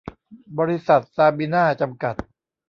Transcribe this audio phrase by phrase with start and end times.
[0.57, 2.15] บริษัท ซาบีน่า จำกัด